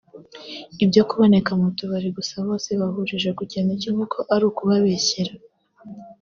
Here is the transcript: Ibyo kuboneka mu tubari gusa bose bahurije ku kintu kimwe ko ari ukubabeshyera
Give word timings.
Ibyo 0.83 1.01
kuboneka 1.09 1.51
mu 1.61 1.67
tubari 1.77 2.09
gusa 2.17 2.35
bose 2.47 2.69
bahurije 2.81 3.29
ku 3.37 3.43
kintu 3.51 3.73
kimwe 3.81 4.03
ko 4.13 4.19
ari 4.33 4.43
ukubabeshyera 4.49 5.33